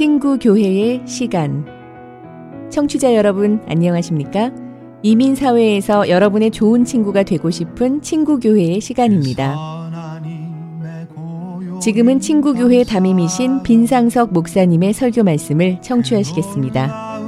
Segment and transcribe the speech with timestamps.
[0.00, 1.66] 친구 교회의 시간.
[2.70, 4.50] 청취자 여러분, 안녕하십니까?
[5.02, 9.54] 이민 사회에서 여러분의 좋은 친구가 되고 싶은 친구 교회의 시간입니다.
[11.82, 17.20] 지금은 친구 교회 담임이신 빈상석 목사님의 설교 말씀을 청취하시겠습니다.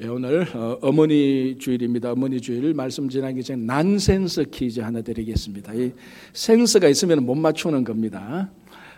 [0.00, 2.12] 오늘 어, 머니 주일입니다.
[2.12, 5.74] 어머니 주일 말씀 지나기 전에 난센스 퀴즈 하나 드리겠습니다.
[5.74, 5.92] 이
[6.32, 8.48] 센스가 있으면 못 맞추는 겁니다.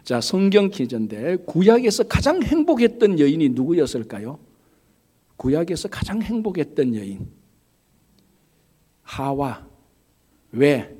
[0.05, 4.38] 자, 성경 퀴즈인데 구약에서 가장 행복했던 여인이 누구였을까요?
[5.36, 7.28] 구약에서 가장 행복했던 여인
[9.00, 9.66] 하와
[10.52, 10.94] 왜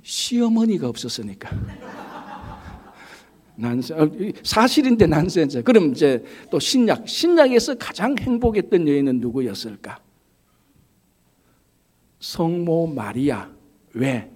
[0.00, 1.50] 시어머니가 없었으니까.
[3.56, 4.10] 난센 어,
[4.42, 5.62] 사실인데 난센스.
[5.62, 9.98] 그럼 이제 또 신약 신약에서 가장 행복했던 여인은 누구였을까?
[12.20, 13.48] 성모 마리아
[13.92, 14.30] 왜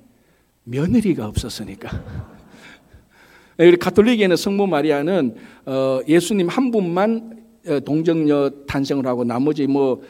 [0.64, 1.91] 며느리가 없었으니까.
[3.58, 5.34] 우리 가톨릭에는 성모 마리아는
[5.66, 10.02] 어, 예수님 한 분만 어, 동정녀 탄생을 하고 나머지 뭐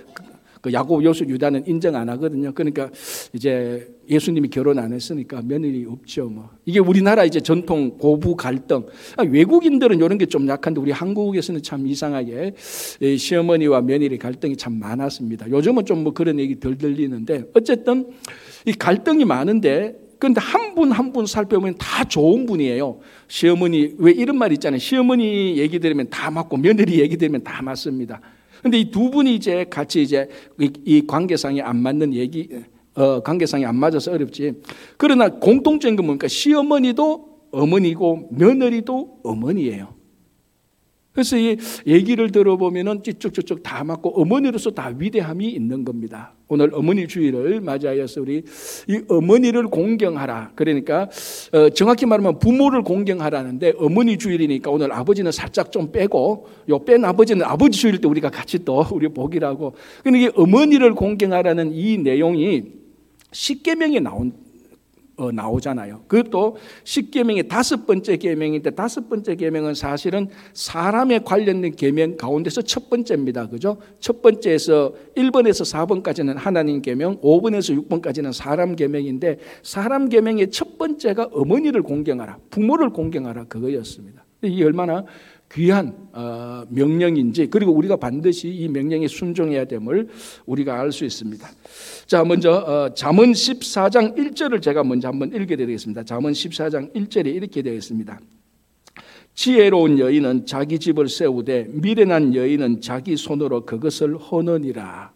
[0.68, 2.52] 그 야곱 요수 유다는 인정 안 하거든요.
[2.52, 2.90] 그러니까
[3.32, 6.26] 이제 예수님이 결혼 안 했으니까 며느리 없죠.
[6.26, 8.84] 뭐 이게 우리나라 이제 전통 고부 갈등.
[9.16, 12.52] 아, 외국인들은 이런 게 좀 약한데 우리 한국에서는 참 이상하게
[13.16, 15.50] 시어머니와 며느리 갈등이 참 많았습니다.
[15.50, 18.06] 요즘은 좀 뭐 그런 얘기 덜 들리는데 어쨌든
[18.66, 23.00] 이 갈등이 많은데 근데 한 분 한 분 살펴보면 다 좋은 분이에요.
[23.28, 24.78] 시어머니 왜 이런 말 있잖아요.
[24.78, 28.20] 시어머니 얘기 들으면 다 맞고 며느리 얘기 들으면 다 맞습니다.
[28.62, 30.28] 근데 이 두 분이 이제 같이 이제
[30.58, 32.48] 이, 관계상이 안 맞는 얘기,
[32.94, 34.54] 어, 관계상이 안 맞아서 어렵지.
[34.96, 36.28] 그러나 공통적인 건 뭡니까?
[36.28, 39.94] 시어머니도 어머니고 며느리도 어머니예요.
[41.12, 46.34] 그래서 이 얘기를 들어보면은 쭉쭉쭉 다 맞고 어머니로서 다 위대함이 있는 겁니다.
[46.48, 48.42] 오늘 어머니 주일을 맞이하여서 우리
[48.88, 50.52] 이 어머니를 공경하라.
[50.54, 51.08] 그러니까
[51.52, 57.44] 어 정확히 말하면 부모를 공경하라는데 어머니 주일이니까 오늘 아버지는 살짝 좀 빼고 요 뺀 아버지는
[57.44, 59.74] 아버지 주일 때 우리가 같이 또 우리 복이라고.
[60.02, 62.64] 그러니까 어머니를 공경하라는 이 내용이
[63.32, 64.32] 십계명에 나온
[65.18, 66.04] 어, 나오잖아요.
[66.06, 73.48] 그것도 십계명의 다섯 번째 계명인데 다섯 번째 계명은 사실은 사람에 관련된 계명 가운데서 첫 번째입니다.
[73.48, 73.78] 그죠?
[73.98, 81.82] 첫 번째에서 1번에서 4번까지는 하나님 계명, 5번에서 6번까지는 사람 계명인데 사람 계명의 첫 번째가 어머니를
[81.82, 84.24] 공경하라, 부모를 공경하라 그거였습니다.
[84.42, 85.04] 이게 얼마나
[85.52, 90.08] 귀한 어, 명령인지 그리고 우리가 반드시 이 명령에 순종해야 됨을
[90.46, 91.48] 우리가 알 수 있습니다.
[92.06, 96.04] 자, 먼저 어, 잠언 14장 1절을 제가 먼저 한번 읽게 되겠습니다.
[96.04, 98.18] 잠언 14장 1절에 이렇게 되어 있습니다.
[99.34, 105.12] 지혜로운 여인은 자기 집을 세우되 미련한 여인은 자기 손으로 그것을 허느니라.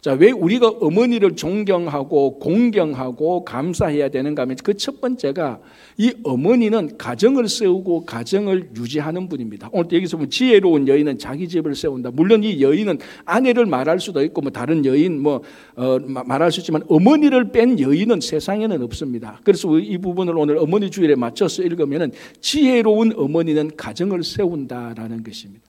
[0.00, 5.60] 자, 왜 우리가 어머니를 존경하고 공경하고 감사해야 되는가 하면 그 첫 번째가
[5.98, 9.68] 이 어머니는 가정을 세우고 가정을 유지하는 분입니다.
[9.72, 12.12] 오늘 여기서 보면 지혜로운 여인은 자기 집을 세운다.
[12.12, 15.42] 물론 이 여인은 아내를 말할 수도 있고 뭐 다른 여인 뭐
[15.76, 19.40] 어, 말할 수 있지만 어머니를 뺀 여인은 세상에는 없습니다.
[19.44, 25.66] 그래서 이 부분을 오늘 어머니 주일에 맞춰서 읽으면은 지혜로운 어머니는 가정을 세운다라는 것입니다.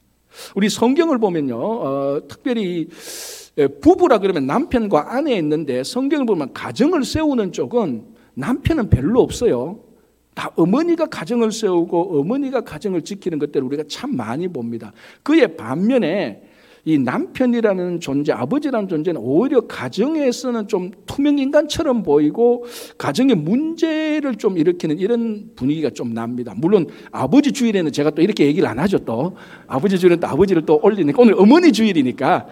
[0.55, 2.87] 우리 성경을 보면요, 어, 특별히
[3.48, 8.05] 예, 부부라 그러면 남편과 아내 있는데 성경을 보면 가정을 세우는 쪽은
[8.35, 9.79] 남편은 별로 없어요.
[10.33, 14.93] 다 어머니가 가정을 세우고 어머니가 가정을 지키는 것들을 우리가 참 많이 봅니다.
[15.23, 16.48] 그의 반면에
[16.85, 22.65] 이 남편이라는 존재, 아버지라는 존재는 오히려 가정에서는 좀 투명 인간처럼 보이고
[22.97, 26.53] 가정의 문제를 좀 일으키는 이런 분위기가 좀 납니다.
[26.55, 29.35] 물론 아버지 주일에는 제가 또 이렇게 얘기를 안 하죠 또.
[29.67, 32.47] 아버지 주일은 또 아버지를 또 올리니까 오늘 어머니 주일이니까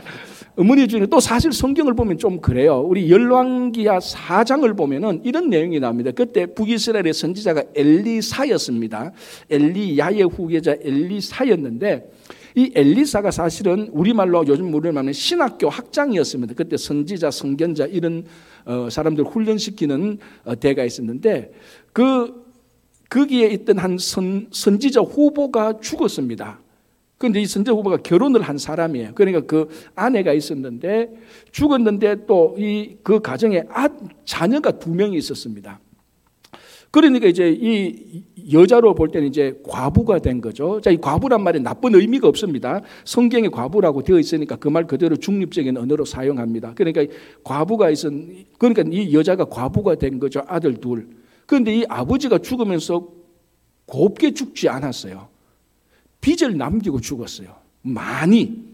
[0.58, 2.80] 어머니 중에 또 사실 성경을 보면 좀 그래요.
[2.80, 6.10] 우리 열왕기야 4장을 보면은 이런 내용이 나옵니다.
[6.12, 9.12] 그때 북이스라엘의 선지자가 엘리사였습니다.
[9.52, 12.10] 엘리야의 후계자 엘리사였는데
[12.58, 16.56] 이 엘리사가 사실은 우리말로 요즘 우리말 하면 신학교 학장이었습니다.
[16.56, 18.26] 그때 선지자, 성견자 이런
[18.66, 21.52] 어, 사람들 훈련시키는 어, 대가 있었는데
[21.94, 22.48] 그
[23.12, 26.60] 거기에 있던 한 선, 선지자 후보가 죽었습니다.
[27.20, 29.12] 그런데 이 선제 후보가 결혼을 한 사람이에요.
[29.14, 31.12] 그러니까 그 아내가 있었는데
[31.52, 33.88] 죽었는데 또 이 그 가정에 아,
[34.26, 35.80] 자녀가 두 명이 있었습니다.
[36.92, 38.24] 그러니까 이제 이
[38.54, 40.80] 여자로 볼 때는 이제 과부가 된 거죠.
[40.82, 42.82] 자, 이 과부란 말이 나쁜 의미가 없습니다.
[43.04, 46.74] 성경에 과부라고 되어 있으니까 그 말 그대로 중립적인 언어로 사용합니다.
[46.76, 47.06] 그러니까
[47.44, 48.12] 과부가 있었,
[48.58, 50.42] 그러니까 이 여자가 과부가 된 거죠.
[50.48, 51.08] 아들 둘.
[51.46, 53.08] 그런데 이 아버지가 죽으면서
[53.86, 55.28] 곱게 죽지 않았어요.
[56.22, 57.50] 빚을 남기고 죽었어요.
[57.82, 58.66] 많이.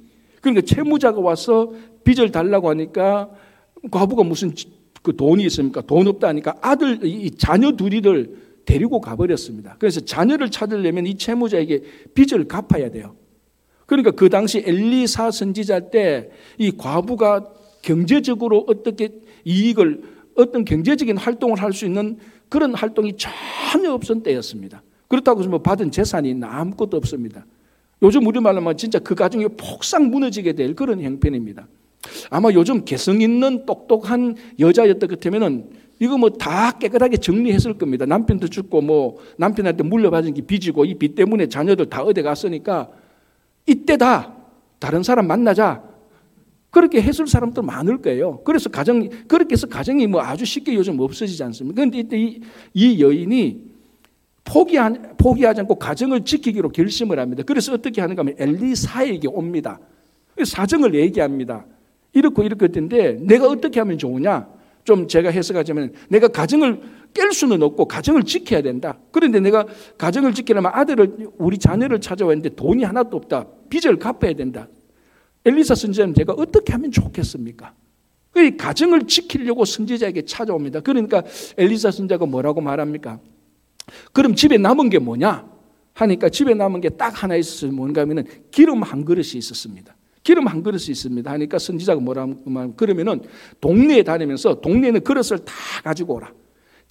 [0.41, 1.71] 그러니까 채무자가 와서
[2.03, 3.29] 빚을 달라고 하니까
[3.91, 4.53] 과부가 무슨
[5.03, 5.81] 그 돈이 있습니까?
[5.81, 9.75] 돈 없다니까 아들, 이 자녀 둘이를 데리고 가버렸습니다.
[9.77, 11.81] 그래서 자녀를 찾으려면 이 채무자에게
[12.15, 13.15] 빚을 갚아야 돼요.
[13.85, 17.49] 그러니까 그 당시 엘리사 선지자 때 이 과부가
[17.81, 19.09] 경제적으로 어떻게
[19.43, 20.01] 이익을
[20.35, 22.17] 어떤 경제적인 활동을 할 수 있는
[22.49, 24.81] 그런 활동이 전혀 없던 때였습니다.
[25.09, 27.45] 그렇다고 해서 뭐 받은 재산이 아무것도 없습니다.
[28.01, 31.67] 요즘 우리말로 하면 진짜 그 가정이 폭삭 무너지게 될 그런 형편입니다.
[32.33, 35.69] 아마 요즘 개성 있는 똑똑한 여자였다 같으면은
[35.99, 38.05] 이거 뭐 다 깨끗하게 정리했을 겁니다.
[38.05, 42.89] 남편도 죽고 뭐 남편한테 물려받은 게 빚이고 이 빚 때문에 자녀들 다 어디 갔으니까
[43.67, 44.35] 이때 다
[44.79, 45.83] 다른 사람 만나자
[46.71, 48.41] 그렇게 했을 사람들 많을 거예요.
[48.43, 51.75] 그래서 가정 그렇게 해서 가정이 뭐 아주 쉽게 요즘 없어지지 않습니까?
[51.75, 52.41] 그런데 이때 이,
[52.73, 53.61] 이 여인이
[54.43, 57.43] 포기한, 포기하지 않고 가정을 지키기로 결심을 합니다.
[57.45, 59.79] 그래서 어떻게 하는가 하면 엘리사에게 옵니다.
[60.43, 61.63] 사정을 얘기합니다.
[62.13, 64.47] 이렇고 이렇게 했는데 내가 어떻게 하면 좋으냐?
[64.83, 66.81] 좀 제가 해석하자면 내가 가정을
[67.13, 68.97] 깰 수는 없고 가정을 지켜야 된다.
[69.11, 69.65] 그런데 내가
[69.97, 73.45] 가정을 지키려면 아들을 우리 자녀를 찾아왔는데 돈이 하나도 없다.
[73.69, 74.67] 빚을 갚아야 된다.
[75.45, 77.73] 엘리사 선지자는 제가 어떻게 하면 좋겠습니까?
[78.31, 80.79] 그 가정을 지키려고 선지자에게 찾아옵니다.
[80.81, 81.23] 그러니까
[81.57, 83.19] 엘리사 선지자가 뭐라고 말합니까?
[84.11, 85.51] 그럼 집에 남은 게 뭐냐?
[85.93, 87.71] 하니까 집에 남은 게 딱 하나 있었어요.
[87.71, 89.95] 뭔가 하면은 기름 한 그릇이 있었습니다.
[90.23, 91.29] 기름 한 그릇이 있습니다.
[91.29, 93.21] 하니까 선지자가 뭐라고 하면 그러면은
[93.61, 95.53] 동네에 다니면서 동네에는 그릇을 다
[95.83, 96.31] 가지고 오라.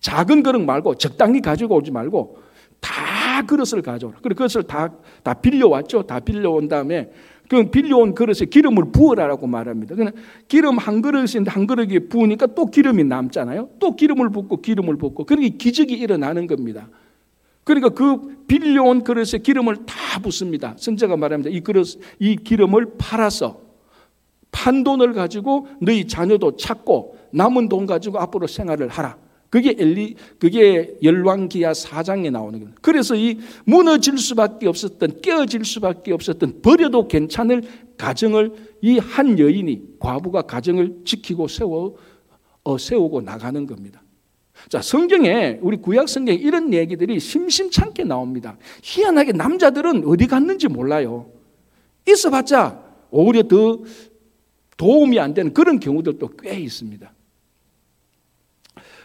[0.00, 2.38] 작은 그릇 말고 적당히 가지고 오지 말고
[2.81, 4.19] 다 그릇을 가져오라.
[4.23, 4.93] 그래 그것을 다,
[5.23, 6.02] 다 빌려왔죠.
[6.02, 7.11] 다 빌려온 다음에
[7.49, 9.94] 그 빌려온 그릇에 기름을 부어라라고 말합니다.
[9.94, 10.12] 그냥
[10.49, 13.70] 기름 한 그릇인데 한 그릇에 부으니까 또 기름이 남잖아요.
[13.78, 16.88] 또 기름을 붓고 기름을 붓고 그러니 기적이 일어나는 겁니다.
[17.64, 20.75] 그러니까 그 빌려온 그릇에 기름을 다 붓습니다.
[20.79, 21.50] 선자가 말합니다.
[21.50, 23.61] 이 그릇, 이 기름을 팔아서
[24.50, 29.17] 판 돈을 가지고 너희 자녀도 찾고 남은 돈 가지고 앞으로 생활을 하라.
[29.49, 32.79] 그게 엘리 그게 열왕기야 4장에 나오는 겁니다.
[32.81, 37.62] 그래서 이 무너질 수밖에 없었던 깨어질 수밖에 없었던 버려도 괜찮을
[37.99, 41.97] 가정을 이 한 여인이 과부가 가정을 지키고 세워
[42.64, 44.03] 어, 세우고 나가는 겁니다.
[44.69, 48.56] 자, 성경에 우리 구약 성경에 이런 얘기들이 심심찮게 나옵니다.
[48.82, 51.31] 희한하게 남자들은 어디 갔는지 몰라요.
[52.08, 53.81] 있어봤자 오히려 더
[54.76, 57.12] 도움이 안 되는 그런 경우들도 꽤 있습니다.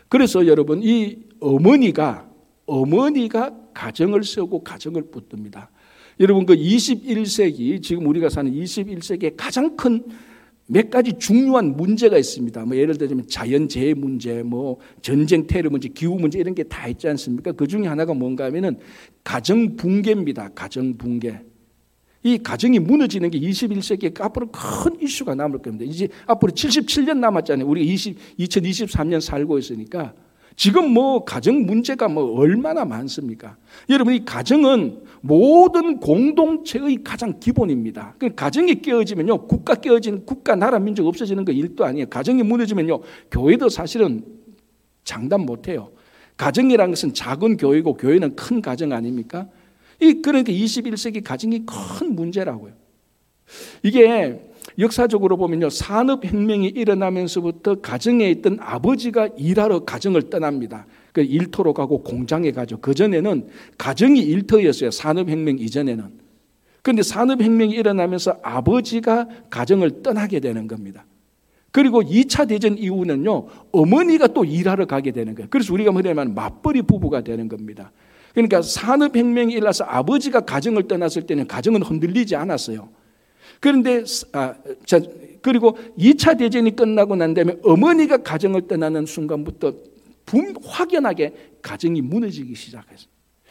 [0.09, 2.29] 그래서 여러분 이 어머니가
[2.65, 5.69] 어머니가 가정을 세우고 가정을 붙듭니다.
[6.19, 10.03] 여러분 그 21세기 지금 우리가 사는 21세기의 가장 큰
[10.69, 12.65] 몇 가지 중요한 문제가 있습니다.
[12.65, 17.07] 뭐 예를 들자면 자연재해 문제, 뭐 전쟁 테러 문제, 기후 문제 이런 게 다 있지
[17.07, 17.53] 않습니까?
[17.53, 18.77] 그 중에 하나가 뭔가 하면은
[19.23, 20.49] 가정 붕괴입니다.
[20.49, 21.39] 가정 붕괴.
[22.23, 25.85] 이 가정이 무너지는 게 21세기에 앞으로 큰 이슈가 남을 겁니다.
[25.85, 27.65] 이제 앞으로 77년 남았잖아요.
[27.65, 30.13] 우리가 20, 2023년 살고 있으니까
[30.57, 33.56] 지금 뭐 가정 문제가 뭐 얼마나 많습니까?
[33.89, 38.15] 여러분 이 가정은 모든 공동체의 가장 기본입니다.
[38.18, 42.07] 그 가정이 깨어지면요 국가 깨어지는 국가 나라 민족 없어지는 거 일도 아니에요.
[42.07, 44.25] 가정이 무너지면요 교회도 사실은
[45.04, 45.92] 장담 못해요.
[46.38, 49.48] 가정이라는 것은 작은 교회고 교회는 큰 가정 아닙니까?
[50.01, 52.74] 이 그러니까 21세기 가정이 큰 문제라고요.
[53.83, 54.42] 이게
[54.80, 55.69] 역사적으로 보면요.
[55.69, 60.86] 산업혁명이 일어나면서부터 가정에 있던 아버지가 일하러 가정을 떠납니다.
[61.14, 62.80] 그 일터로 가고 공장에 가죠.
[62.80, 63.47] 그전에는
[63.78, 64.92] 가정이 일터였어요.
[64.92, 66.28] 산업혁명 이전에는.
[66.83, 71.06] 그런데 산업혁명이 일어나면서 아버지가 가정을 떠나게 되는 겁니다.
[71.71, 75.47] 그리고 2차 대전 이후는요, 어머니가 또 일하러 가게 되는 거예요.
[75.50, 77.92] 그래서 우리가 말하면 맞벌이 부부가 되는 겁니다.
[78.33, 82.90] 그러니까 산업혁명이 일어나서 아버지가 가정을 떠났을 때는 가정은 흔들리지 않았어요.
[83.59, 84.54] 그런데 아,
[84.85, 84.99] 자,
[85.42, 89.73] 그리고 2차 대전이 끝나고 난 다음에 어머니가 가정을 떠나는 순간부터
[90.26, 93.07] 분, 확연하게 가정이 무너지기 시작했어요.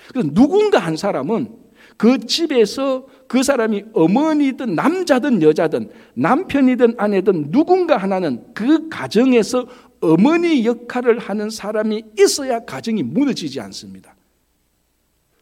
[0.08, 1.48] 그래서 누군가 한 사람은
[1.96, 9.66] 그 집에서 그 사람이 어머니든 남자든 여자든 남편이든 아내든 누군가 하나는 그 가정에서
[10.00, 14.14] 어머니 역할을 하는 사람이 있어야 가정이 무너지지 않습니다.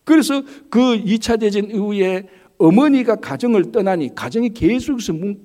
[0.05, 5.43] 그래서 그 2차 대전 이후에 어머니가 가정을 떠나니 가정이 계속해서 문,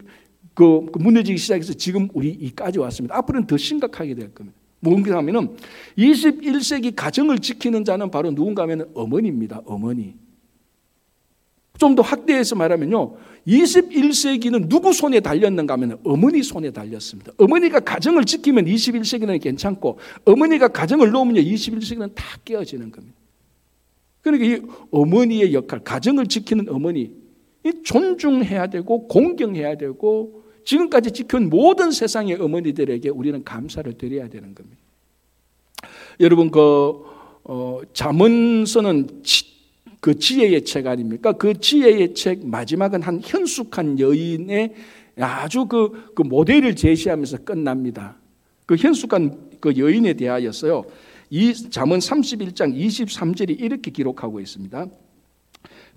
[0.54, 3.18] 그, 그 무너지기 시작해서 지금 우리 이까지 왔습니다.
[3.18, 4.58] 앞으로는 더 심각하게 될 겁니다.
[4.82, 5.56] 뭔가 하면은
[5.98, 9.62] 21세기 가정을 지키는 자는 바로 누군가 하면 어머니입니다.
[9.66, 10.16] 어머니.
[11.80, 13.16] 좀 더 확대해서 말하면요.
[13.48, 17.32] 21세기는 누구 손에 달렸는가 하면 어머니 손에 달렸습니다.
[17.38, 23.19] 어머니가 가정을 지키면 21세기는 괜찮고 어머니가 가정을 놓으면 21세기는 다 깨어지는 겁니다.
[24.22, 24.62] 그러니까 이
[24.92, 27.12] 어머니의 역할, 가정을 지키는 어머니,
[27.84, 34.78] 존중해야 되고 공경해야 되고 지금까지 지켜온 모든 세상의 어머니들에게 우리는 감사를 드려야 되는 겁니다.
[36.20, 37.04] 여러분 그
[37.44, 39.46] 어, 잠언서는 지,
[40.00, 41.34] 그 지혜의 책 아닙니까?
[41.34, 44.76] 그 지혜의 책 마지막은 한 현숙한 여인의
[45.18, 48.18] 아주 그, 그 모델을 제시하면서 끝납니다.
[48.66, 50.86] 그 현숙한 그 여인에 대하여서요.
[51.30, 54.88] 이 잠언 31장 23절이 이렇게 기록하고 있습니다.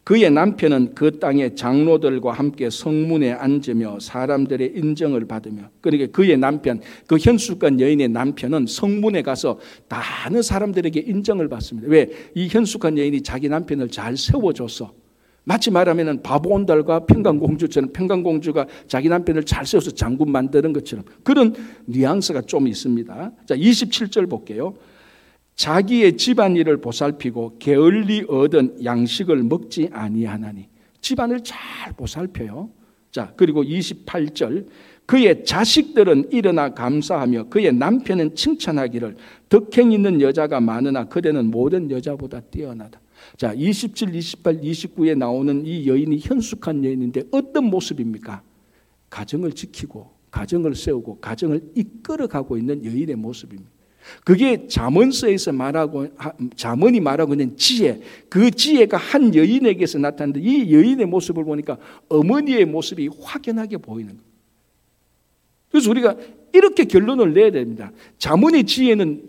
[0.05, 7.19] 그의 남편은 그 땅의 장로들과 함께 성문에 앉으며 사람들의 인정을 받으며 그러니까 그의 남편 그
[7.19, 11.89] 현숙한 여인의 남편은 성문에 가서 많은 사람들에게 인정을 받습니다.
[11.89, 12.11] 왜?
[12.35, 14.93] 이 현숙한 여인이 자기 남편을 잘 세워줘서
[15.45, 21.55] 마치 말하면 바보 온달과 평강공주처럼 평강공주가 자기 남편을 잘 세워서 장군 만드는 것처럼 그런
[21.87, 23.33] 뉘앙스가 좀 있습니다.
[23.47, 24.75] 자, 27절 볼게요.
[25.54, 30.68] 자기의 집안일을 보살피고 게을리 얻은 양식을 먹지 아니하나니
[31.00, 32.71] 집안을 잘 보살펴요.
[33.11, 34.66] 자, 그리고 28절
[35.04, 39.16] 그의 자식들은 일어나 감사하며 그의 남편은 칭찬하기를
[39.49, 43.00] 덕행 있는 여자가 많으나 그대는 모든 여자보다 뛰어나다.
[43.37, 48.42] 자, 27, 28, 29에 나오는 이 여인이 현숙한 여인인데 어떤 모습입니까?
[49.11, 53.71] 가정을 지키고 가정을 세우고 가정을 이끌어 가고 있는 여인의 모습입니다.
[54.25, 56.09] 그게 자문서에서 말하고
[56.56, 61.78] 자문이 말하고 있는 지혜, 그 지혜가 한 여인에게서 나타났는데 이 여인의 모습을 보니까
[62.09, 64.32] 어머니의 모습이 확연하게 보이는 거예요.
[65.71, 66.16] 그래서 우리가
[66.52, 67.92] 이렇게 결론을 내야 됩니다.
[68.18, 69.23] 자문의 지혜는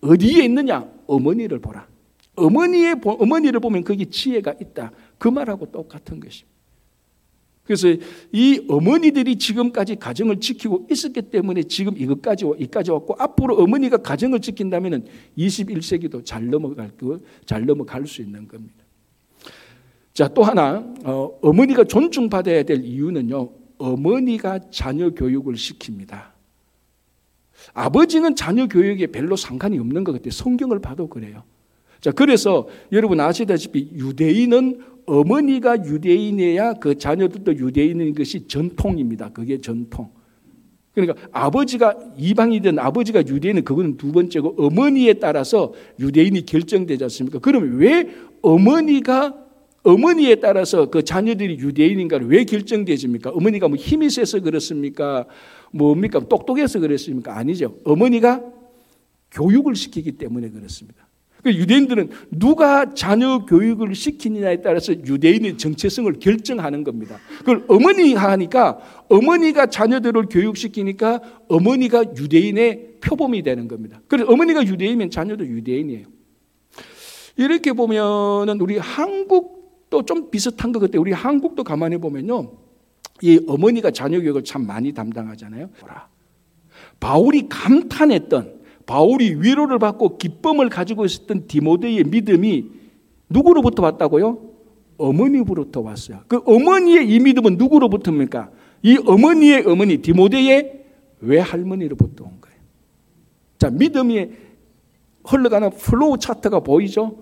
[0.00, 0.88] 어디에 있느냐?
[1.06, 1.86] 어머니를 보라.
[2.36, 4.92] 어머니의 어머니를 보면 거기 지혜가 있다.
[5.18, 6.59] 그 말하고 똑같은 것입니다.
[7.64, 7.88] 그래서
[8.32, 15.04] 이 어머니들이 지금까지 가정을 지키고 있었기 때문에 지금 이것까지 이까지 왔고 앞으로 어머니가 가정을 지킨다면은
[15.38, 16.90] 21세기도 잘 넘어갈
[17.44, 18.84] 잘 넘어갈 수 있는 겁니다.
[20.12, 23.50] 자, 또 하나 어, 어머니가 존중받아야 될 이유는요.
[23.78, 26.32] 어머니가 자녀 교육을 시킵니다.
[27.72, 30.30] 아버지는 자녀 교육에 별로 상관이 없는 것 같아요.
[30.30, 31.44] 성경을 봐도 그래요.
[32.00, 39.30] 자, 그래서 여러분 아시다시피 유대인은 어머니가 유대인이야 그 자녀들도 유대인인 것이 전통입니다.
[39.30, 40.08] 그게 전통.
[40.94, 47.38] 그러니까 아버지가 이방이든 아버지가 유대인은 그거는 두 번째고 어머니에 따라서 유대인이 결정되지 않습니까?
[47.38, 48.08] 그러면 왜
[48.42, 49.36] 어머니가
[49.82, 53.30] 어머니에 따라서 그 자녀들이 유대인인가를 왜 결정되십니까?
[53.30, 55.26] 어머니가 뭐 힘이 세서 그렇습니까?
[55.72, 56.20] 뭡니까?
[56.20, 57.36] 똑똑해서 그랬습니까?
[57.36, 57.76] 아니죠.
[57.84, 58.42] 어머니가
[59.30, 61.09] 교육을 시키기 때문에 그렇습니다.
[61.42, 67.18] 그 유대인들은 누가 자녀 교육을 시키느냐에 따라서 유대인의 정체성을 결정하는 겁니다.
[67.38, 68.78] 그걸 어머니가 하니까
[69.08, 74.00] 어머니가 자녀들을 교육시키니까 어머니가 유대인의 표범이 되는 겁니다.
[74.08, 76.06] 그래서 어머니가 유대인이면 자녀도 유대인이에요.
[77.36, 81.00] 이렇게 보면은 우리 한국도 좀 비슷한 것 같아요.
[81.00, 82.52] 우리 한국도 가만히 보면요.
[83.22, 85.70] 이 어머니가 자녀 교육을 참 많이 담당하잖아요.
[86.98, 88.59] 바울이 감탄했던
[88.90, 92.64] 바울이 위로를 받고 기쁨을 가지고 있었던 디모데의 믿음이
[93.28, 94.50] 누구로부터 왔다고요?
[94.98, 96.22] 어머니로부터 왔어요.
[96.26, 98.50] 그 어머니의 이 믿음은 누구로부터입니까?
[98.82, 100.84] 이 어머니의 어머니 디모데의
[101.20, 102.58] 외할머니로부터 온 거예요.
[103.58, 104.26] 자, 믿음이
[105.24, 107.16] 흘러가는 flow chart가 보이죠?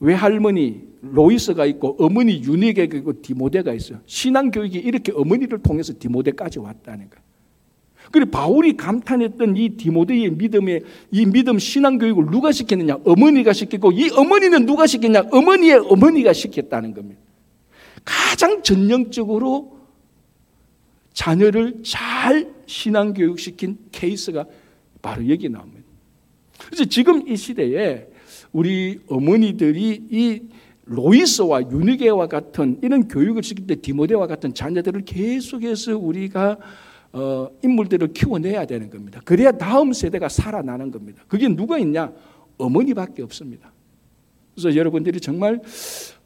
[0.00, 3.98] 외할머니 로이스가 있고 어머니 유니게가 있고 디모데가 있어요.
[4.06, 7.24] 신앙 교육이 이렇게 어머니를 통해서 디모데까지 왔다는 거예요.
[8.14, 12.98] 그리고 바울이 감탄했던 이 디모데의 믿음의 이 믿음 신앙 교육을 누가 시켰느냐?
[13.04, 15.24] 어머니가 시켰고 이 어머니는 누가 시켰냐?
[15.32, 17.20] 어머니의 어머니가 시켰다는 겁니다.
[18.04, 19.80] 가장 전형적으로
[21.12, 24.46] 자녀를 잘 신앙 교육 시킨 케이스가
[25.02, 25.82] 바로 여기 나옵니다.
[26.66, 28.06] 그래서 지금 이 시대에
[28.52, 30.40] 우리 어머니들이 이
[30.84, 36.58] 로이스와 유니게와 같은 이런 교육을 시킬 때 디모데와 같은 자녀들을 계속해서 우리가
[37.14, 39.20] 어, 인물들을 키워내야 되는 겁니다.
[39.24, 41.22] 그래야 다음 세대가 살아나는 겁니다.
[41.28, 42.12] 그게 누가 있냐?
[42.58, 43.72] 어머니밖에 없습니다.
[44.52, 45.60] 그래서 여러분들이 정말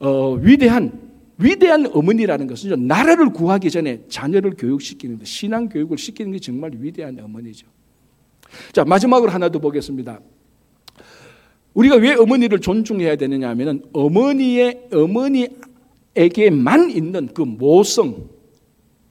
[0.01, 6.39] 어, 위대한 위대한 어머니라는 것은 나라를 구하기 전에 자녀를 교육시키는 것, 신앙 교육을 시키는 게
[6.39, 7.67] 정말 위대한 어머니죠.
[8.73, 10.21] 자 마지막으로 하나 더 보겠습니다.
[11.75, 18.38] 우리가 왜 어머니를 존중해야 되느냐 하면은 어머니의 어머니에게만 있는 그 모성,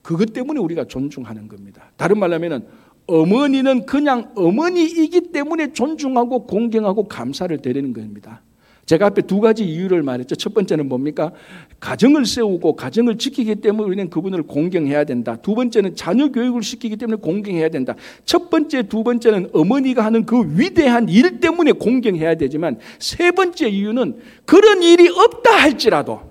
[0.08, 1.92] 그것 때문에 우리가 존중하는 겁니다.
[1.98, 2.66] 다른 말로 하면
[3.08, 8.42] 어머니는 그냥 어머니이기 때문에 존중하고 공경하고 감사를 드리는 겁니다.
[8.86, 10.36] 제가 앞에 두 가지 이유를 말했죠.
[10.36, 11.34] 첫 번째는 뭡니까?
[11.82, 15.36] 가정을 세우고 가정을 지키기 때문에 우리는 그분을 공경해야 된다.
[15.36, 17.94] 두 번째는 자녀 교육을 시키기 때문에 공경해야 된다.
[18.24, 24.20] 첫 번째, 두 번째는 어머니가 하는 그 위대한 일 때문에 공경해야 되지만 세 번째 이유는
[24.46, 26.27] 그런 일이 없다 할지라도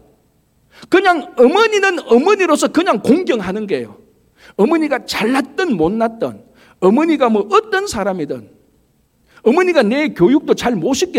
[0.88, 3.98] 그냥 어머니는 어머니로서 그냥 공경하는 거예요.
[4.56, 6.44] 어머니가 잘났든 못났든
[6.80, 8.50] 어머니가 뭐 어떤 사람이든
[9.42, 11.18] 어머니가 내 교육도 잘못 시켜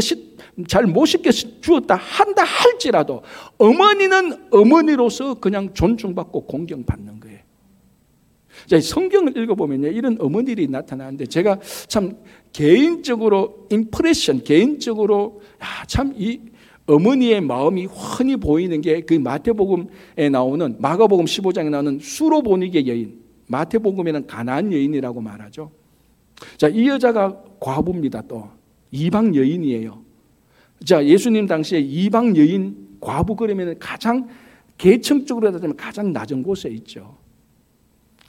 [0.68, 3.24] 잘못 시켜 주었다 한다 할지라도
[3.58, 7.40] 어머니는 어머니로서 그냥 존중받고 공경받는 거예요.
[8.66, 9.90] 자, 성경을 읽어보면요.
[9.90, 12.18] 이런 어머니들이 나타나는데 제가 참
[12.52, 16.42] 개인적으로 임프레션, 개인적으로 아, 참이
[16.88, 24.72] 어머니의 마음이 훤히 보이는 게 그 마태복음에 나오는 마가복음 15장에 나오는 수로보니게 여인, 마태복음에는 가나안
[24.72, 25.72] 여인이라고 말하죠.
[26.58, 28.24] 자, 이 여자가 과부입니다.
[28.28, 28.50] 또
[28.92, 30.02] 이방 여인이에요.
[30.86, 34.28] 자, 예수님 당시에 이방 여인 과부 그러면 가장
[34.78, 37.18] 계층적으로 따지면 가장 낮은 곳에 있죠.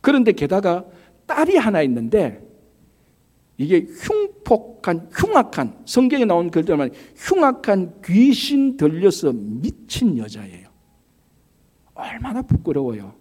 [0.01, 0.85] 그런데 게다가
[1.27, 2.48] 딸이 하나 있는데
[3.59, 10.69] 이게 흉폭한 흉악한 성경에 나온 글들만 흉악한 귀신 들려서 미친 여자예요.
[11.95, 13.15] 얼마나 부끄러워요.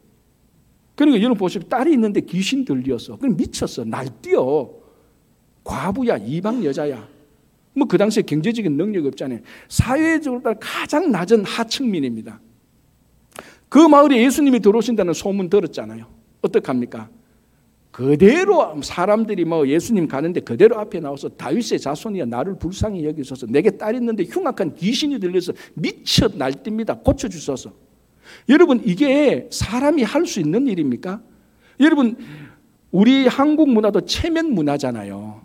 [0.95, 4.69] 그러니까 여러분 보시면 딸이 있는데 귀신 들려서 그럼 미쳤어 날뛰어
[5.63, 7.07] 과부야 이방 여자야
[7.75, 9.39] 뭐 그 당시에 경제적인 능력이 없잖아요.
[9.69, 12.39] 사회적으로 가장 낮은 하층민입니다.
[13.69, 16.05] 그 마을에 예수님이 들어오신다는 소문 들었잖아요.
[16.41, 17.09] 어떡합니까?
[17.97, 23.95] 그대로 사람들이 뭐 예수님 가는데 그대로 앞에 나와서 다윗의 자손이야 나를 불쌍히 여기소서 내게 딸
[23.95, 26.99] 있는데 흉악한 귀신이 들려서 미쳐 날뜁니다.
[26.99, 27.73] 고쳐 주소서.
[28.49, 31.19] 여러분 이게 사람이 할 수 있는 일입니까?
[31.79, 32.17] 여러분
[32.91, 35.41] 우리 한국 문화도 체면 문화잖아요.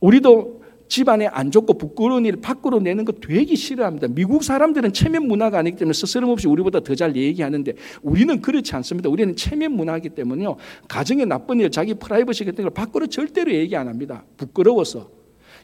[0.00, 0.59] 우리도
[0.90, 4.08] 집안에 안 좋고 부끄러운 일 밖으로 내는 거 되게 싫어합니다.
[4.08, 9.08] 미국 사람들은 체면 문화가 아니기 때문에 스스럼없이 우리보다 더 잘 얘기하는데 우리는 그렇지 않습니다.
[9.08, 10.56] 우리는 체면 문화이기 때문에요.
[10.88, 14.24] 가정의 나쁜 일, 자기 프라이버시 같은 걸 밖으로 절대로 얘기 안 합니다.
[14.36, 15.10] 부끄러워서.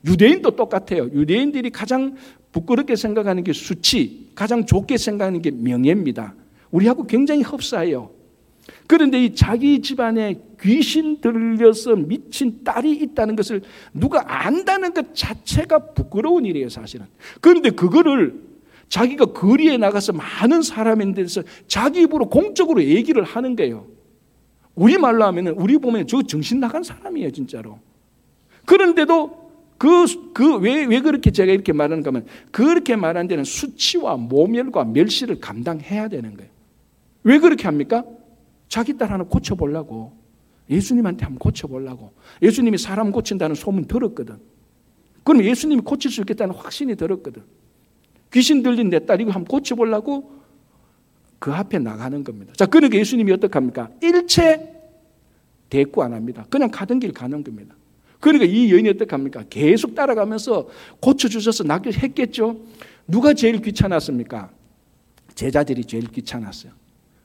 [0.07, 1.11] 유대인도 똑같아요.
[1.13, 2.15] 유대인들이 가장
[2.53, 6.35] 부끄럽게 생각하는 게 수치, 가장 좋게 생각하는 게 명예입니다.
[6.71, 8.11] 우리하고 굉장히 흡사해요.
[8.87, 16.45] 그런데 이 자기 집안에 귀신 들려서 미친 딸이 있다는 것을 누가 안다는 것 자체가 부끄러운
[16.45, 17.07] 일이에요, 사실은.
[17.41, 18.43] 그런데 그거를
[18.89, 23.87] 자기가 거리에 나가서 많은 사람인데서 자기 입으로 공적으로 얘기를 하는 거예요.
[24.75, 27.81] 우리 말로 하면 우리 보면 저 정신 나간 사람이에요, 진짜로.
[28.65, 29.47] 그런데도
[29.79, 35.41] 그, 그, 왜, 왜 그렇게 제가 이렇게 말하는가 하면 그렇게 말한 데는 수치와 모멸과 멸시를
[35.41, 36.51] 감당해야 되는 거예요.
[37.25, 38.05] 왜 그렇게 합니까?
[38.69, 40.13] 자기 딸 하나 고쳐보려고.
[40.69, 42.13] 예수님한테 한번 고쳐보려고.
[42.43, 44.37] 예수님이 사람 고친다는 소문 들었거든.
[45.23, 47.43] 그럼 예수님이 고칠 수 있겠다는 확신이 들었거든.
[48.33, 50.33] 귀신 들린 내 딸 이거 한번 고쳐보려고
[51.39, 52.53] 그 앞에 나가는 겁니다.
[52.57, 53.91] 자, 그러니까 예수님이 어떡합니까?
[54.03, 54.73] 일체
[55.69, 56.47] 대꾸 안 합니다.
[56.51, 57.75] 그냥 가던 길 가는 겁니다.
[58.21, 59.45] 그러니까 이 여인이 어떡합니까?
[59.51, 60.69] 계속 따라가면서
[61.01, 62.61] 고쳐주셔서 낫길 했겠죠?
[63.07, 64.51] 누가 제일 귀찮았습니까?
[65.35, 66.73] 제자들이 제일 귀찮았어요.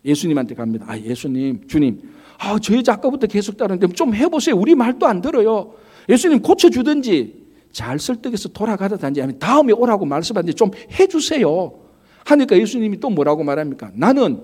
[0.04, 0.86] 예수님한테 갑니다.
[0.88, 2.02] 아, 예수님, 주님,
[2.42, 4.56] 아, 저 여자 아까부터 계속 따르는데 좀 해보세요.
[4.56, 5.74] 우리 말도 안 들어요.
[6.10, 11.80] 예수님 고쳐주든지 잘 설득해서 돌아가다든지 아니면 다음에 오라고 말씀하든지 좀 해주세요.
[12.26, 13.92] 하니까 예수님이 또 뭐라고 말합니까?
[13.94, 14.42] 나는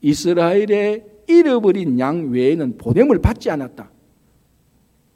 [0.00, 3.90] 이스라엘의 잃어버린 양 외에는 보냄을 받지 않았다.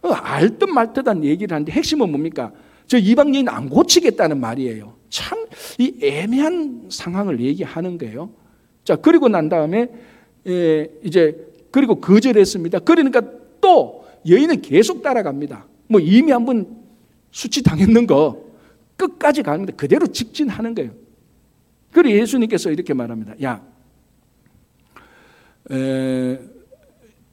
[0.03, 2.53] 어, 알듯 말듯한 얘기를 하는데 핵심은 뭡니까?
[2.87, 4.94] 저 이방인 안 고치겠다는 말이에요.
[5.11, 5.40] 참
[5.79, 8.31] 이 애매한 상황을 얘기하는 거예요.
[8.85, 9.88] 자, 그리고 난 다음에
[10.46, 12.80] 예, 이제 그리고 거절했습니다.
[12.80, 13.22] 그러니까
[13.61, 15.66] 또 여인은 계속 따라갑니다.
[15.88, 16.66] 뭐 이미 한 번
[17.30, 18.44] 수치 당했는 거
[18.96, 20.90] 끝까지 가는데 그대로 직진하는 거예요.
[21.92, 23.35] 그리고 예수님께서 이렇게 말합니다.
[23.42, 23.64] 야,
[25.70, 26.38] 에,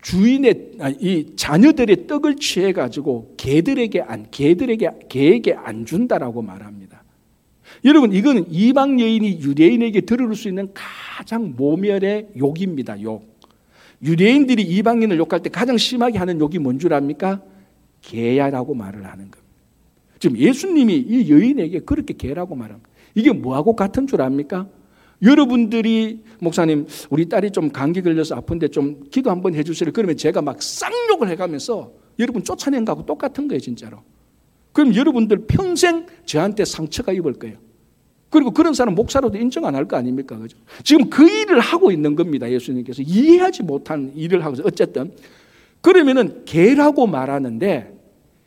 [0.01, 7.03] 주인의 아, 이 자녀들의 떡을 취해 가지고 개들에게 안 개들에게 개에게 안 준다라고 말합니다.
[7.83, 13.01] 여러분 이거는 이방 여인이 유대인에게 들을 수 있는 가장 모멸의 욕입니다.
[13.01, 13.36] 욕.
[14.03, 17.41] 유대인들이 이방인을 욕할 때 가장 심하게 하는 욕이 뭔 줄 압니까?
[18.01, 19.37] 개야라고 말을 하는 겁니다.
[20.19, 22.87] 지금 예수님이 이 여인에게 그렇게 개라고 말합니다.
[23.15, 24.67] 이게 뭐하고 같은 줄 압니까?
[25.23, 29.91] 여러분들이 목사님 우리 딸이 좀 감기 걸려서 아픈데 좀 기도 한번 해주세요.
[29.93, 34.03] 그러면 제가 막 쌍욕을 해가면서 여러분 쫓아낸 거하고 똑같은 거예요 진짜로.
[34.73, 37.57] 그럼 여러분들 평생 저한테 상처가 입을 거예요.
[38.29, 40.37] 그리고 그런 사람 목사로도 인정 안 할 거 아닙니까?
[40.37, 40.57] 그죠?
[40.83, 42.49] 지금 그 일을 하고 있는 겁니다.
[42.49, 43.01] 예수님께서.
[43.01, 44.67] 이해하지 못한 일을 하고 있어요.
[44.67, 45.11] 어쨌든.
[45.81, 47.93] 그러면은 개라고 말하는데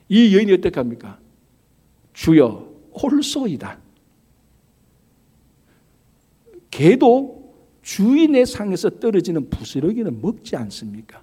[0.08, 1.18] 이 여인이 어떻게 합니까?
[2.12, 2.68] 주여,
[3.00, 3.78] 홀소이다.
[6.70, 11.22] 개도 주인의 상에서 떨어지는 부스러기는 먹지 않습니까?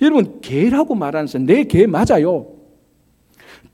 [0.00, 2.46] 여러분, 개라고 사람, 내개 맞아요.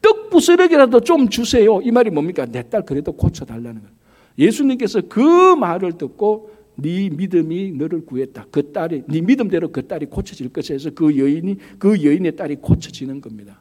[0.01, 1.81] 떡 부스러기라도 좀 주세요.
[1.83, 2.47] 이 말이 뭡니까?
[2.47, 3.97] 내 딸 그래도 고쳐달라는 거예요.
[4.39, 8.47] 예수님께서 그 말을 듣고 네 믿음이 너를 구했다.
[8.51, 13.61] 그 딸이 네 믿음대로 그 딸이 고쳐질 것에서 그 여인이 그 여인의 딸이 고쳐지는 겁니다.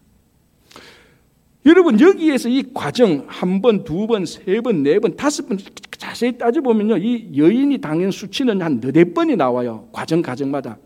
[1.66, 5.58] 여러분 여기에서 이 과정 한 번, 두 번, 세 번, 네 번, 다섯 번
[5.98, 9.90] 자세히 따져 보면요, 이 여인이 당연 수치는 한 너댓 번이 나와요.
[9.92, 10.78] 과정 과정마다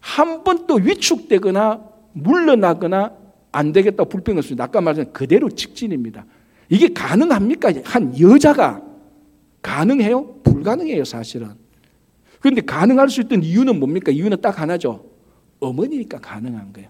[0.00, 3.12] 한 번 또 위축되거나 물러나거나
[3.52, 4.64] 안 되겠다 불평 없습니다.
[4.64, 6.24] 아까 말한 그대로 직진입니다.
[6.68, 7.72] 이게 가능합니까?
[7.84, 8.82] 한 여자가
[9.62, 10.36] 가능해요?
[10.42, 11.50] 불가능해요, 사실은.
[12.40, 14.12] 그런데 가능할 수 있던 이유는 뭡니까?
[14.12, 15.04] 이유는 딱 하나죠.
[15.58, 16.88] 어머니니까 가능한 거예요.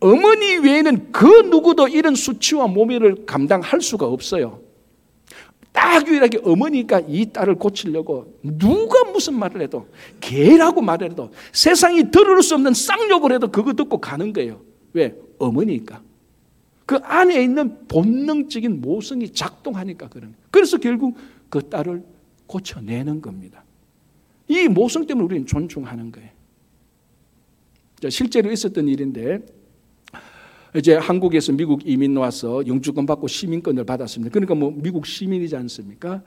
[0.00, 4.60] 어머니 외에는 그 누구도 이런 수치와 모멸을 감당할 수가 없어요.
[5.72, 9.88] 딱 유일하게 어머니가 이 딸을 고치려고 누가 무슨 말을 해도
[10.20, 14.60] 개라고 말을 해도 세상이 들을 수 없는 쌍욕을 해도 그거 듣고 가는 거예요.
[14.92, 15.14] 왜?
[15.46, 16.02] 어머니니까.
[16.86, 20.34] 그 안에 있는 본능적인 모성이 작동하니까 그런.
[20.50, 21.16] 그래서 결국
[21.48, 22.04] 그 딸을
[22.46, 23.64] 고쳐내는 겁니다.
[24.48, 26.30] 이 모성 때문에 우리는 존중하는 거예요.
[28.10, 29.40] 실제로 있었던 일인데
[30.74, 34.32] 이제 한국에서 미국 이민 와서 영주권 받고 시민권을 받았습니다.
[34.32, 36.22] 그러니까 뭐 미국 시민이지 않습니까?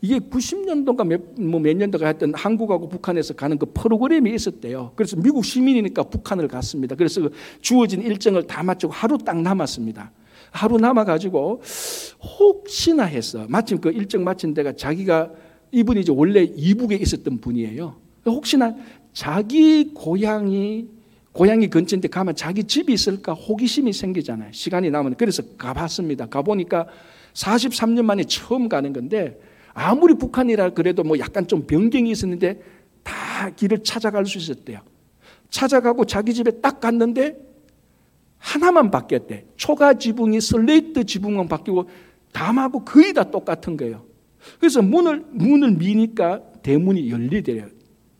[0.00, 4.92] 이게 90년도가 몇, 뭐 몇 년도가 했던 한국하고 북한에서 가는 그 프로그램이 있었대요.
[4.94, 6.94] 그래서 미국 시민이니까 북한을 갔습니다.
[6.94, 10.12] 그래서 그 주어진 일정을 다 마치고 하루 딱 남았습니다.
[10.52, 11.60] 하루 남아가지고
[12.38, 15.32] 혹시나 해서 마침 그 일정 마친 데가 자기가
[15.72, 17.96] 이분이 이제 원래 이북에 있었던 분이에요.
[18.26, 18.76] 혹시나
[19.12, 20.97] 자기 고향이
[21.38, 24.50] 고향이 근처인데 가면 자기 집이 있을까 호기심이 생기잖아요.
[24.50, 25.16] 시간이 남으면.
[25.16, 26.26] 그래서 가봤습니다.
[26.26, 26.88] 가보니까
[27.32, 29.38] 43년 만에 처음 가는 건데
[29.72, 32.60] 아무리 북한이라 그래도 뭐 약간 좀 변경이 있었는데
[33.04, 34.80] 다 길을 찾아갈 수 있었대요.
[35.48, 37.36] 찾아가고 자기 집에 딱 갔는데
[38.38, 39.44] 하나만 바뀌었대.
[39.54, 41.88] 초가 지붕이 슬레이트 지붕만 바뀌고
[42.32, 44.04] 담하고 거의 다 똑같은 거예요.
[44.58, 47.66] 그래서 문을 문을 미니까 대문이 열리대요.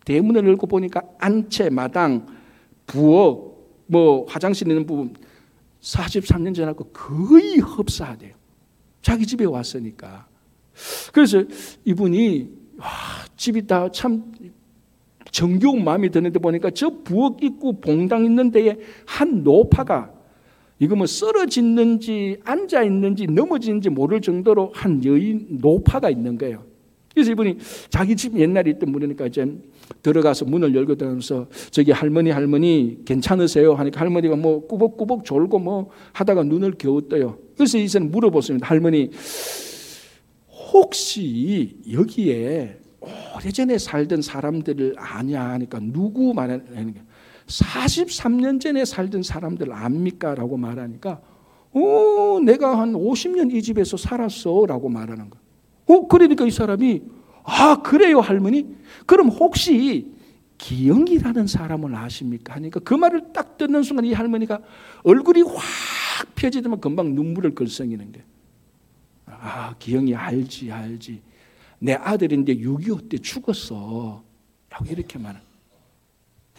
[0.05, 2.38] 대문을 열고 보니까 안채 마당
[2.89, 5.13] 부엌, 뭐 화장실 있는 부분
[5.81, 8.33] 43년 전하고 거의 흡사하대요.
[9.01, 10.27] 자기 집에 왔으니까.
[11.13, 11.43] 그래서
[11.85, 12.87] 이분이 와,
[13.37, 14.31] 집이 다 참
[15.31, 20.11] 정겨운 마음이 드는데 보니까 저 부엌 입구 봉당 있는 데에 한 노파가
[20.79, 26.63] 이거 뭐 쓰러졌는지 앉아 있는지 넘어지는지 모를 정도로 한 여인 노파가 있는 거예요.
[27.13, 27.57] 그래서 이분이
[27.89, 29.45] 자기 집 옛날에 있던 분이니까 이제
[30.03, 33.73] 들어가서 문을 열고 들어가면서 저기 할머니 할머니 괜찮으세요?
[33.73, 37.39] 하니까 할머니가 뭐 꾸벅꾸벅 졸고 뭐 하다가 눈을 겨우 떠요.
[37.57, 38.67] 그래서 이제는 물어보습니다.
[38.67, 39.09] 할머니
[40.71, 42.79] 혹시 여기에
[43.35, 47.01] 오래전에 살던 사람들을 아냐 하니까 누구 말하는 게
[47.47, 50.35] 43년 전에 살던 사람들 압니까?
[50.35, 51.21] 라고 말하니까
[51.71, 55.41] 어, 내가 한 50년 이 집에서 살았어 라고 말하는 거야.
[55.89, 57.01] 어, 그러니까 이 사람이
[57.43, 58.75] 아, 그래요, 할머니?
[59.05, 60.11] 그럼 혹시
[60.59, 62.53] 기영이라는 사람을 아십니까?
[62.55, 64.59] 하니까 그 말을 딱 듣는 순간 이 할머니가
[65.03, 68.23] 얼굴이 확 펴지더만 금방 눈물을 걸성이는 게.
[69.25, 71.21] 아, 기영이 알지, 알지.
[71.79, 74.23] 내 아들인데 6.25 때 죽었어.
[74.69, 75.39] 라고 이렇게 말은.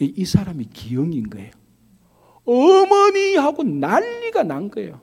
[0.00, 1.50] 이 사람이 기영인 거예요.
[2.46, 5.00] 어머니 하고 난리가 난 거예요.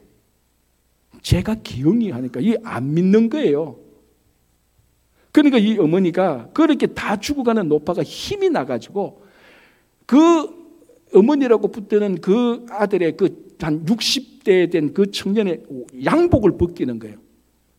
[1.22, 3.78] 제가 기영이 하니까 이 안 믿는 거예요.
[5.32, 9.24] 그러니까 이 어머니가 그렇게 다 죽어가는 노파가 힘이 나가지고
[10.06, 10.50] 그
[11.13, 15.63] 어머니라고 붙드는 그 아들의 그 한 60대 된 그 청년의
[16.06, 17.18] 양복을 벗기는 거예요.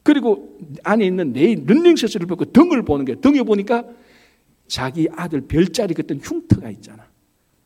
[0.03, 3.21] 그리고 안에 있는 내 런닝셔츠를 벗고 등을 보는 거예요.
[3.21, 3.85] 등에 보니까
[4.67, 7.07] 자기 아들 별자리 그때 흉터가 있잖아.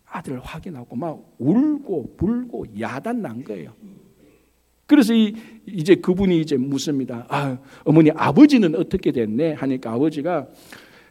[0.07, 3.75] 아들을 확인하고 막 울고 불고 야단 난 거예요.
[4.93, 5.35] 그래서 이,
[5.67, 7.25] 이제 그분이 이제 묻습니다.
[7.31, 9.55] 아, 어머니 아버지는 어떻게 됐네?
[9.55, 10.49] 하니까 아버지가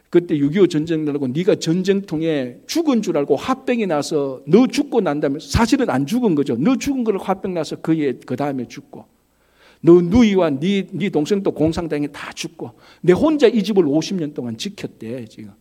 [0.08, 5.40] 그때 6.25 전쟁 나고 네가 전쟁통에 죽은 줄 알고 화병이 나서 너 죽고 난 다음에
[5.40, 6.54] 사실은 안 죽은 거죠.
[6.56, 9.04] 너 죽은 걸 화병 나서 그의 그 다음에 죽고
[9.80, 15.24] 너 누이와 네, 네 동생도 공상당에 다 죽고 내 혼자 이 집을 50년 동안 지켰대
[15.24, 15.54] 지금.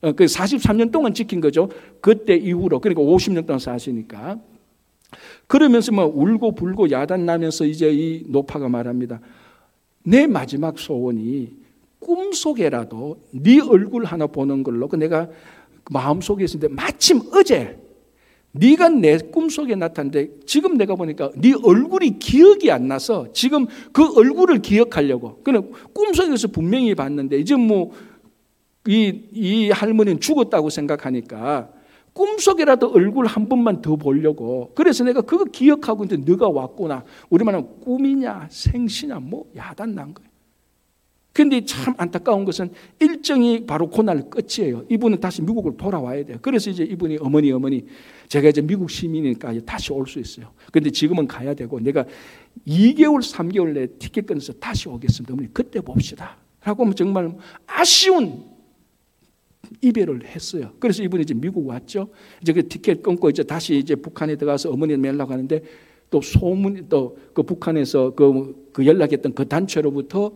[0.00, 1.68] 어, 그 43년 동안 지킨 거죠.
[2.00, 4.40] 그때 이후로 그러니까 50년 동안 사시니까.
[5.46, 9.20] 그러면서 막 울고 불고 야단 나면서 이제 이 노파가 말합니다.
[10.04, 11.62] 내 마지막 소원이
[11.98, 15.28] 꿈속에라도 네 얼굴 하나 보는 걸로 그 내가
[15.90, 17.78] 마음속에 있었는데 마침 어제
[18.52, 24.60] 네가 내 꿈속에 나타났는데 지금 내가 보니까 네 얼굴이 기억이 안 나서 지금 그 얼굴을
[24.60, 27.92] 기억하려고 그냥 꿈속에서 분명히 봤는데 이제 뭐
[28.86, 31.70] 이, 이 할머니는 죽었다고 생각하니까
[32.12, 34.72] 꿈속에라도 얼굴 한 번만 더 보려고.
[34.74, 37.04] 그래서 내가 그거 기억하고 있는데 너가 왔구나.
[37.30, 40.30] 우리 말하면 꿈이냐 생시냐 뭐 야단 난 거예요.
[41.32, 42.70] 근데 참 안타까운 것은
[43.00, 44.84] 일정이 바로 그날 끝이에요.
[44.90, 46.36] 이분은 다시 미국을 돌아와야 돼요.
[46.42, 47.86] 그래서 이제 이분이 어머니 어머니
[48.28, 50.52] 제가 이제 미국 시민이니까 다시 올 수 있어요.
[50.70, 52.04] 근데 지금은 가야 되고 내가
[52.66, 55.32] 2개월 3개월 내에 티켓 끊어서 다시 오겠습니다.
[55.32, 56.36] 어머니 그때 봅시다.
[56.62, 57.32] 라고 정말
[57.66, 58.44] 아쉬운
[59.80, 60.72] 이별을 했어요.
[60.78, 62.10] 그래서 이분이 이제 미국 왔죠.
[62.42, 65.62] 이제 그 티켓 끊고 이제 다시 이제 북한에 들어가서 어머니 연락 하는데
[66.10, 70.32] 또 소문 또 그 북한에서 그, 그 연락했던 그 단체로부터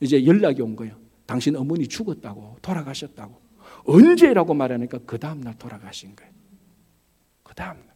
[0.00, 0.96] 이제 연락이 온 거예요.
[1.26, 3.34] 당신 어머니 죽었다고 돌아가셨다고
[3.84, 6.32] 언제라고 말하니까 그 다음 날 돌아가신 거예요.
[7.42, 7.94] 그 다음 날.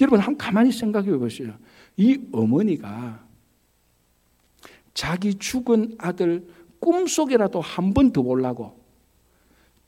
[0.00, 1.54] 여러분 한번 가만히 생각해 보세요.
[1.96, 3.24] 이 어머니가
[4.94, 6.46] 자기 죽은 아들
[6.80, 8.77] 꿈속에라도 한 번 더 보려고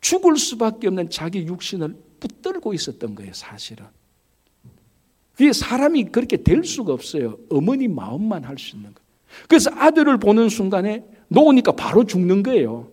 [0.01, 3.87] 죽을 수밖에 없는 자기 육신을 붙들고 있었던 거예요, 사실은.
[5.35, 7.39] 그게 사람이 그렇게 될 수가 없어요.
[7.51, 9.07] 어머니 마음만 할 수 있는 거예요.
[9.49, 12.89] 그래서 아들을 보는 순간에 놓으니까 바로 죽는 거예요.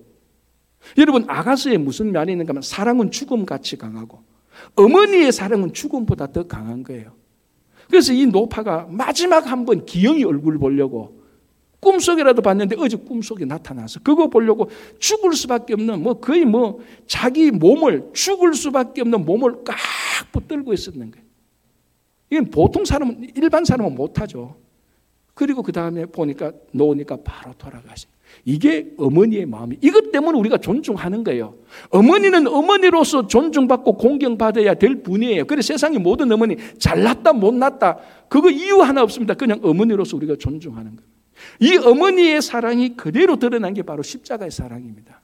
[0.97, 4.23] 여러분, 아가스에 무슨 말이 있는가 하면 사랑은 죽음같이 강하고
[4.75, 7.13] 어머니의 사랑은 죽음보다 더 강한 거예요.
[7.89, 11.16] 그래서 이 노파가 마지막 한 번 기영이 얼굴 보려고
[11.79, 18.09] 꿈속이라도 봤는데 어제 꿈속에 나타나서 그거 보려고 죽을 수밖에 없는 뭐 거의 뭐 자기 몸을
[18.13, 19.75] 죽을 수밖에 없는 몸을 꽉
[20.31, 21.25] 붙들고 있었는 거예요.
[22.29, 24.55] 이건 보통 사람은 일반 사람은 못하죠.
[25.33, 28.09] 그리고 그 다음에 보니까 놓으니까 바로 돌아가신.
[28.43, 29.77] 이게 어머니의 마음이.
[29.81, 31.55] 이것 때문에 우리가 존중하는 거예요.
[31.89, 35.45] 어머니는 어머니로서 존중받고 공경받아야 될 분이에요.
[35.45, 39.35] 그래서 세상의 모든 어머니 잘났다 못났다 그거 이유 하나 없습니다.
[39.35, 41.16] 그냥 어머니로서 우리가 존중하는 거예요.
[41.59, 45.21] 이 어머니의 사랑이 그대로 드러난 게 바로 십자가의 사랑입니다.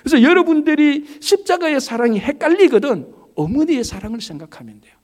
[0.00, 4.94] 그래서 여러분들이 십자가의 사랑이 헷갈리거든 어머니의 사랑을 생각하면 돼요.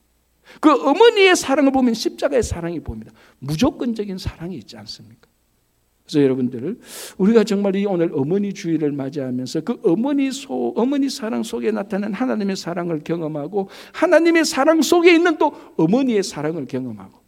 [0.61, 3.13] 그 어머니의 사랑을 보면 십자가의 사랑이 보입니다.
[3.39, 5.29] 무조건적인 사랑이 있지 않습니까?
[6.07, 6.79] 그래서 여러분들
[7.19, 12.55] 우리가 정말 이 오늘 어머니 주의를 맞이하면서 그 어머니 소 어머니 사랑 속에 나타난 하나님의
[12.55, 17.26] 사랑을 경험하고 하나님의 사랑 속에 있는 또 어머니의 사랑을 경험하고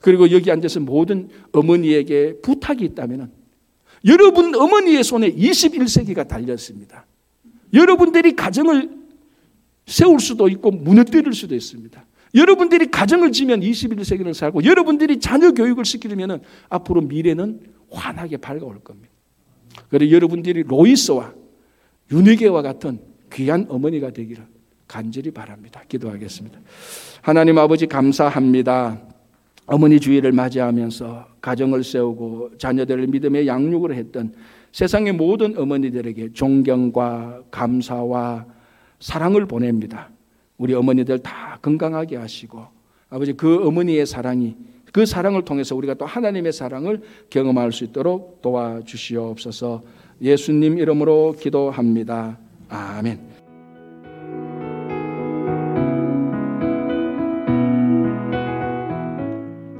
[0.00, 3.32] 그리고 여기 앉아서 모든 어머니에게 부탁이 있다면
[4.06, 7.06] 여러분 어머니의 손에 21세기가 달렸습니다.
[7.72, 8.90] 여러분들이 가정을
[9.86, 12.04] 세울 수도 있고 무너뜨릴 수도 있습니다.
[12.34, 19.10] 여러분들이 가정을 지면 21세기를 살고 여러분들이 자녀 교육을 시키려면 앞으로 미래는 환하게 밝아올 겁니다.
[19.88, 21.32] 그래 여러분들이 로이스와
[22.10, 23.00] 윤희계와 같은
[23.32, 24.46] 귀한 어머니가 되기를
[24.86, 25.82] 간절히 바랍니다.
[25.88, 26.60] 기도하겠습니다.
[27.22, 29.13] 하나님 아버지 감사합니다.
[29.66, 34.32] 어머니 주의를 맞이하면서 가정을 세우고 자녀들을 믿음의 양육을 했던
[34.72, 38.46] 세상의 모든 어머니들에게 존경과 감사와
[39.00, 40.10] 사랑을 보냅니다.
[40.58, 42.66] 우리 어머니들 다 건강하게 하시고
[43.08, 44.56] 아버지 그 어머니의 사랑이
[44.92, 49.82] 그 사랑을 통해서 우리가 또 하나님의 사랑을 경험할 수 있도록 도와주시옵소서
[50.20, 52.38] 예수님 이름으로 기도합니다.
[52.68, 53.33] 아멘.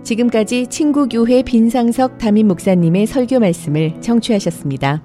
[0.05, 5.03] 지금까지 친구교회 빈상석 담임 목사님의 설교 말씀을 청취하셨습니다.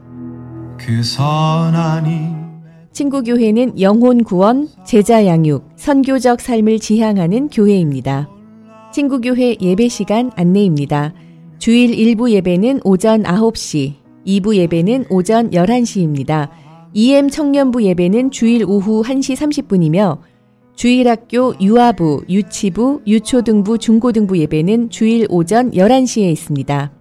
[0.77, 1.01] 그
[2.91, 8.29] 친구교회는 영혼 구원, 제자 양육, 선교적 삶을 지향하는 교회입니다.
[8.91, 11.13] 친구교회 예배 시간 안내입니다.
[11.59, 13.93] 주일 1부 예배는 오전 9시,
[14.27, 16.49] 2부 예배는 오전 11시입니다.
[16.93, 20.17] EM 청년부 예배는 주일 오후 1시 30분이며
[20.79, 26.93] 주일학교 유아부, 유치부, 유초등부, 중고등부 예배는 주일 오전 11시에 있습니다.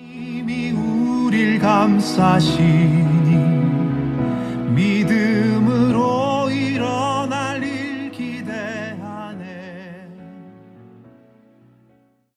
[4.74, 5.37] 믿음